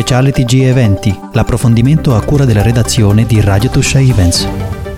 [0.00, 4.48] speciale TG Eventi, l'approfondimento a cura della redazione di Radio Tuscia Events.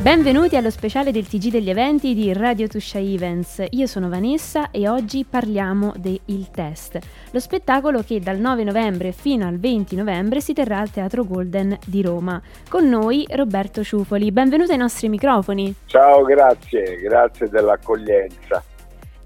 [0.00, 3.64] Benvenuti allo speciale del TG degli eventi di Radio Tuscia Events.
[3.70, 6.98] Io sono Vanessa e oggi parliamo del Test,
[7.30, 11.78] lo spettacolo che dal 9 novembre fino al 20 novembre si terrà al Teatro Golden
[11.86, 12.42] di Roma.
[12.68, 14.32] Con noi Roberto Ciufoli.
[14.32, 15.72] Benvenuto ai nostri microfoni.
[15.86, 18.60] Ciao, grazie, grazie dell'accoglienza.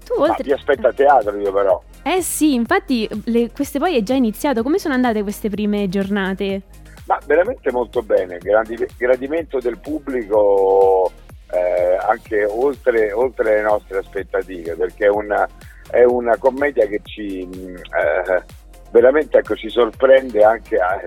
[0.05, 0.35] Tu oltre...
[0.37, 1.81] Ma ti aspetta a teatro io però.
[2.03, 4.61] Eh sì, infatti le, queste poi è già iniziato.
[4.61, 6.61] Come sono andate queste prime giornate?
[7.05, 11.11] Ma veramente molto bene, Grandi, gradimento del pubblico
[11.51, 15.47] eh, anche oltre, oltre, le nostre aspettative, perché è una,
[15.89, 18.43] è una commedia che ci eh,
[18.93, 21.01] veramente ecco, ci sorprende anche a,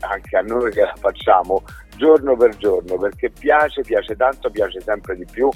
[0.00, 1.62] anche a noi che la facciamo
[1.96, 5.48] giorno per giorno, perché piace, piace tanto, piace sempre di più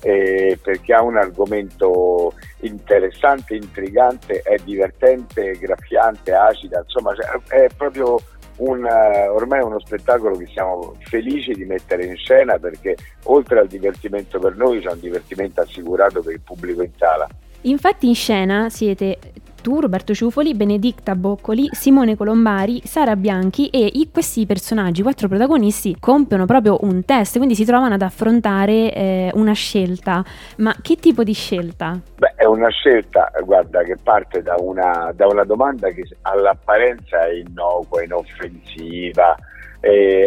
[0.00, 8.16] eh, perché ha un argomento interessante, intrigante, è divertente, graffiante, acida, insomma cioè, è proprio
[8.58, 14.38] un, ormai uno spettacolo che siamo felici di mettere in scena perché oltre al divertimento
[14.38, 17.26] per noi c'è un divertimento assicurato per il pubblico in sala.
[17.62, 19.18] Infatti in scena siete
[19.64, 25.96] tu, Roberto Ciufoli, Benedicta Boccoli, Simone Colombari, Sara Bianchi e i, questi personaggi, quattro protagonisti,
[25.98, 30.22] compiono proprio un test, quindi si trovano ad affrontare eh, una scelta.
[30.58, 31.98] Ma che tipo di scelta?
[32.18, 37.32] Beh, è una scelta, guarda, che parte da una, da una domanda che all'apparenza è
[37.32, 39.34] innocua, inoffensiva,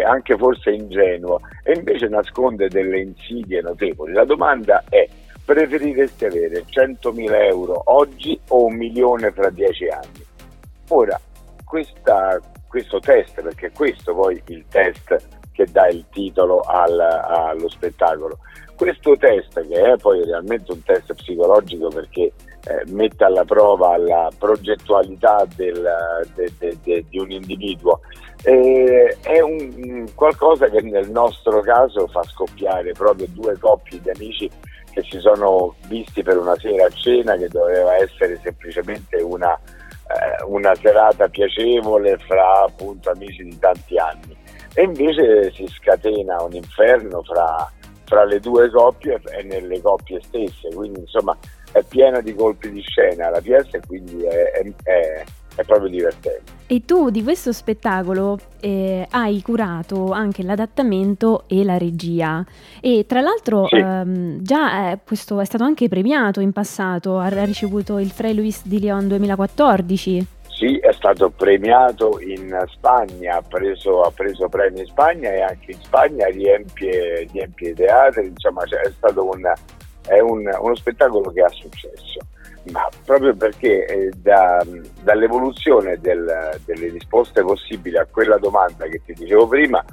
[0.07, 4.13] anche forse ingenua, e invece nasconde delle insidie notevoli.
[4.13, 5.07] La domanda è
[5.47, 10.25] preferireste avere 100.000 euro oggi o un milione fra dieci anni?
[10.89, 11.17] Ora,
[11.63, 15.15] questa, questo test, perché questo poi il test
[15.53, 18.39] che dà il titolo al, allo spettacolo,
[18.75, 24.29] questo test che è poi realmente un test psicologico perché eh, mette alla prova la
[24.37, 25.81] progettualità del,
[26.35, 28.01] de, de, de, di un individuo,
[28.43, 34.51] eh, è un, qualcosa che nel nostro caso fa scoppiare proprio due coppie di amici
[34.97, 40.43] che si sono visti per una sera a cena che doveva essere semplicemente una, eh,
[40.47, 44.35] una serata piacevole fra appunto amici di tanti anni.
[44.73, 47.71] E invece si scatena un inferno fra,
[48.05, 50.69] fra le due coppie e nelle coppie stesse.
[50.73, 51.37] Quindi insomma
[51.71, 53.29] è piena di colpi di scena.
[53.29, 55.23] La pièce quindi è, è, è
[55.57, 56.51] è proprio divertente.
[56.67, 62.45] E tu di questo spettacolo eh, hai curato anche l'adattamento e la regia
[62.79, 63.75] e tra l'altro sì.
[63.75, 68.65] ehm, già eh, questo è stato anche premiato in passato, ha ricevuto il Frei Luis
[68.65, 70.27] di Leon 2014.
[70.49, 75.71] Sì, è stato premiato in Spagna, ha preso, ha preso premi in Spagna e anche
[75.71, 79.53] in Spagna riempie, riempie i teatri, insomma cioè, è stato un,
[80.07, 82.19] è un, uno spettacolo che ha successo
[82.71, 84.65] ma proprio perché eh, da,
[85.01, 89.83] dall'evoluzione del, delle risposte possibili a quella domanda che ti dicevo prima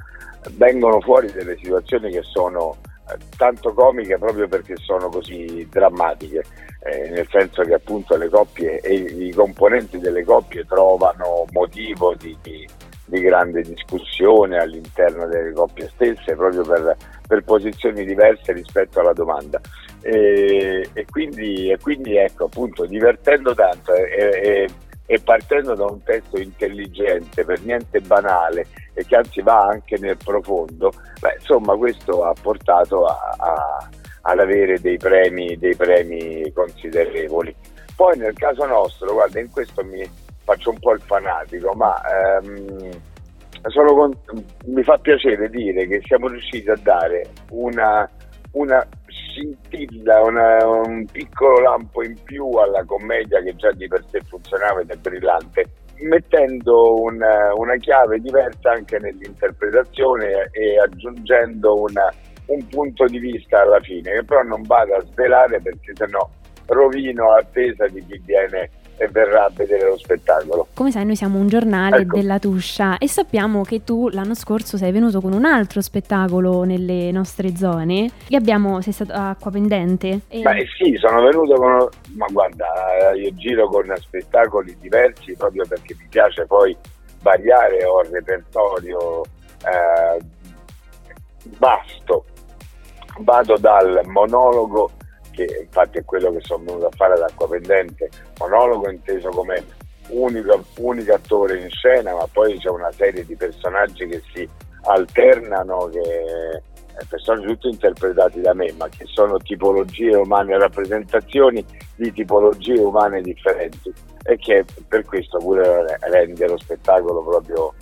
[0.51, 2.77] vengono fuori delle situazioni che sono
[3.07, 6.43] eh, tanto comiche proprio perché sono così drammatiche,
[6.83, 12.35] eh, nel senso che appunto le coppie e i componenti delle coppie trovano motivo di,
[12.41, 12.67] di,
[13.05, 19.61] di grande discussione all'interno delle coppie stesse proprio per, per posizioni diverse rispetto alla domanda.
[20.01, 24.67] E, e, quindi, e quindi, ecco appunto divertendo tanto e,
[25.05, 30.17] e, partendo da un testo intelligente per niente banale e che anzi va anche nel
[30.17, 33.89] profondo beh, insomma questo ha portato a, a,
[34.21, 37.55] ad avere dei premi, dei premi considerevoli.
[37.95, 40.07] Poi nel caso nostro guarda in questo mi
[40.45, 42.01] faccio un po' il fanatico ma
[42.37, 42.91] ehm,
[43.73, 44.13] con,
[44.67, 48.09] mi fa piacere dire che siamo riusciti a dare una,
[48.51, 54.21] una scintilla, una, un piccolo lampo in più alla commedia che già di per sé
[54.27, 55.65] funzionava ed è brillante,
[56.01, 62.13] mettendo una, una chiave diversa anche nell'interpretazione e aggiungendo una,
[62.47, 66.29] un punto di vista alla fine, che però non vado a svelare perché sennò
[66.67, 70.67] rovino l'attesa di chi viene e verrà a vedere lo spettacolo.
[70.73, 72.15] Come sai noi siamo un giornale ecco.
[72.15, 77.11] della Tuscia e sappiamo che tu l'anno scorso sei venuto con un altro spettacolo nelle
[77.11, 80.21] nostre zone e abbiamo, sei stato a Acqua Pendente.
[80.27, 80.41] E...
[80.41, 82.65] Beh sì, sono venuto con, ma guarda,
[83.15, 86.75] io giro con spettacoli diversi proprio perché mi piace poi
[87.21, 90.23] variare, ho il repertorio eh,
[91.57, 92.25] vasto,
[93.19, 94.91] vado dal monologo
[95.35, 98.09] che infatti è quello che sono venuto a fare ad Acqua Pendente,
[98.39, 99.63] monologo inteso come
[100.09, 104.49] unico, unico attore in scena, ma poi c'è una serie di personaggi che si
[104.83, 106.61] alternano, che, eh,
[107.09, 111.65] personaggi tutti interpretati da me, ma che sono tipologie umane, rappresentazioni
[111.95, 113.93] di tipologie umane differenti.
[114.27, 117.73] E che per questo pure rende lo spettacolo proprio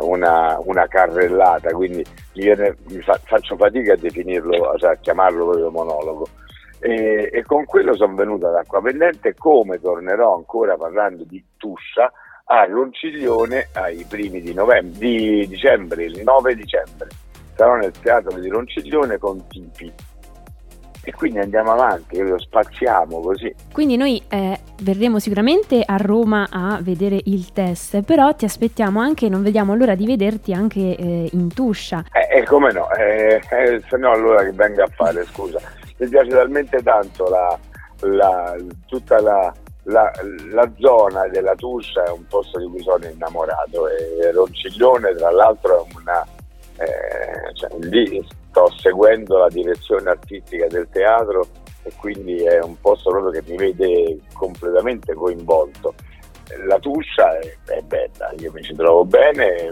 [0.00, 5.70] una, una carrellata, quindi viene, mi fa, faccio fatica a definirlo, cioè a chiamarlo proprio
[5.70, 6.26] monologo.
[6.80, 12.12] E, e con quello sono venuto ad Acqua Pendente, come tornerò ancora parlando di Tuscia,
[12.44, 17.08] a Ronciglione ai primi di, novembre, di dicembre, il 9 dicembre.
[17.54, 19.92] Sarò nel teatro di Ronciglione con Tipi
[21.08, 23.54] e quindi andiamo avanti, lo spaziamo così.
[23.72, 29.30] Quindi noi eh, verremo sicuramente a Roma a vedere il test, però ti aspettiamo anche,
[29.30, 32.04] non vediamo l'ora di vederti anche eh, in Tuscia.
[32.12, 35.58] Eh, eh come no, eh, eh, se no allora che venga a fare, scusa.
[35.98, 37.58] Mi piace talmente tanto la,
[38.00, 38.56] la,
[38.86, 39.52] tutta la,
[39.84, 40.10] la,
[40.52, 45.84] la, zona della Tuscia è un posto di cui sono innamorato e Ronciglione tra l'altro
[45.84, 46.26] è una...
[46.76, 51.46] Eh, cioè, lì sto seguendo la direzione artistica del teatro
[51.82, 55.94] e quindi è un posto proprio che mi vede completamente coinvolto.
[56.66, 59.70] La Tuscia è, è bella, io mi ci trovo bene,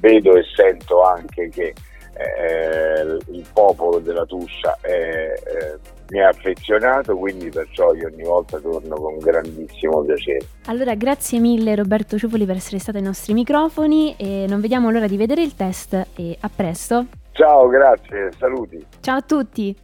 [0.00, 1.74] vedo e sento anche che
[2.22, 5.78] eh, il popolo della Tuscia è, eh,
[6.10, 10.46] mi ha affezionato, quindi perciò io ogni volta torno con grandissimo piacere.
[10.66, 15.06] Allora, grazie mille Roberto Ciupoli per essere stato ai nostri microfoni e non vediamo l'ora
[15.06, 17.06] di vedere il test e a presto.
[17.32, 18.84] Ciao, grazie, saluti.
[19.00, 19.81] Ciao a tutti.